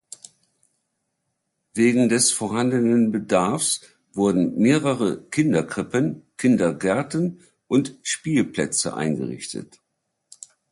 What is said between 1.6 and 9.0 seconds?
Wegen des vorhandenen Bedarfs wurden mehreren Kinderkrippen, Kindergärten und Spielplätze